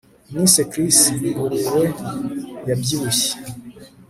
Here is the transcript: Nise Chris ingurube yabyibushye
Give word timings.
Nise 0.33 0.61
Chris 0.71 0.97
ingurube 1.27 1.83
yabyibushye 2.67 3.31